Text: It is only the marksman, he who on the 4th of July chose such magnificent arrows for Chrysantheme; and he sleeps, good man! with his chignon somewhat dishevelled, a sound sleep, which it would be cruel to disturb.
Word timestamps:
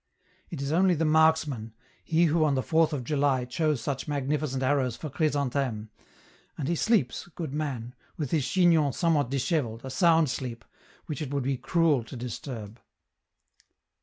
It 0.49 0.63
is 0.63 0.71
only 0.71 0.95
the 0.95 1.05
marksman, 1.05 1.75
he 2.03 2.25
who 2.25 2.43
on 2.43 2.55
the 2.55 2.63
4th 2.63 2.91
of 2.91 3.03
July 3.03 3.45
chose 3.45 3.81
such 3.81 4.07
magnificent 4.07 4.63
arrows 4.63 4.95
for 4.95 5.11
Chrysantheme; 5.11 5.91
and 6.57 6.67
he 6.67 6.73
sleeps, 6.73 7.27
good 7.35 7.53
man! 7.53 7.93
with 8.17 8.31
his 8.31 8.47
chignon 8.47 8.93
somewhat 8.93 9.29
dishevelled, 9.29 9.85
a 9.85 9.91
sound 9.91 10.31
sleep, 10.31 10.65
which 11.05 11.21
it 11.21 11.31
would 11.31 11.43
be 11.43 11.55
cruel 11.55 12.03
to 12.05 12.15
disturb. 12.15 12.81